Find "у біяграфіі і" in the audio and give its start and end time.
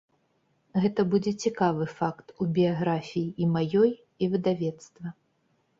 2.41-3.53